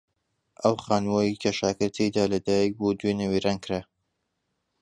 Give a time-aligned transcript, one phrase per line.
[0.61, 3.81] ئەو خانووەی کە شاکر تێیدا لەدایک بوو دوێنێ وێران کرا.